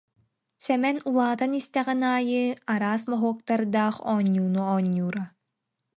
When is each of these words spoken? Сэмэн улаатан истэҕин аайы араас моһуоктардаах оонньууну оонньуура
Сэмэн 0.63 0.97
улаатан 1.09 1.51
истэҕин 1.59 2.01
аайы 2.15 2.43
араас 2.73 3.01
моһуоктардаах 3.11 3.95
оонньууну 4.11 4.61
оонньуура 4.73 5.23